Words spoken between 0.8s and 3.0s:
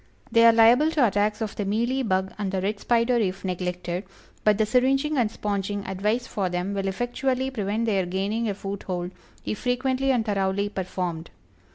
to attacks of the Mealy Bug and the Red